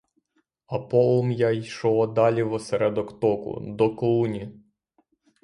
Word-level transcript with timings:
А 0.67 0.79
полум'я 0.79 1.51
йшло 1.51 2.07
далі 2.07 2.43
в 2.43 2.53
осередок 2.53 3.19
току, 3.19 3.59
до 3.59 3.95
клуні. 3.95 4.59